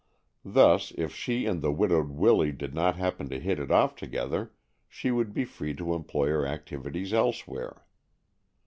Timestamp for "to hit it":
3.29-3.69